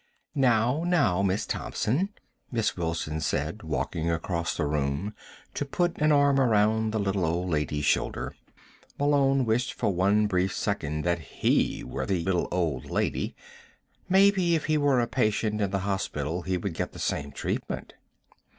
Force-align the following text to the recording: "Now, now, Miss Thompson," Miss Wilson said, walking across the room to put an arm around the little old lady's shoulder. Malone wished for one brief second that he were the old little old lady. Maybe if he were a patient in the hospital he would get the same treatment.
"Now, 0.33 0.83
now, 0.83 1.21
Miss 1.21 1.45
Thompson," 1.45 2.09
Miss 2.51 2.75
Wilson 2.75 3.21
said, 3.21 3.61
walking 3.61 4.09
across 4.09 4.57
the 4.57 4.65
room 4.65 5.13
to 5.53 5.63
put 5.63 5.95
an 6.01 6.11
arm 6.11 6.39
around 6.39 6.89
the 6.89 6.99
little 6.99 7.23
old 7.23 7.51
lady's 7.51 7.85
shoulder. 7.85 8.35
Malone 8.97 9.45
wished 9.45 9.73
for 9.75 9.93
one 9.93 10.25
brief 10.25 10.55
second 10.55 11.03
that 11.03 11.19
he 11.19 11.83
were 11.83 12.07
the 12.07 12.17
old 12.21 12.25
little 12.25 12.47
old 12.49 12.89
lady. 12.89 13.35
Maybe 14.09 14.55
if 14.55 14.65
he 14.65 14.75
were 14.75 15.01
a 15.01 15.05
patient 15.07 15.61
in 15.61 15.69
the 15.69 15.81
hospital 15.85 16.41
he 16.41 16.57
would 16.57 16.73
get 16.73 16.93
the 16.93 16.97
same 16.97 17.31
treatment. 17.31 17.93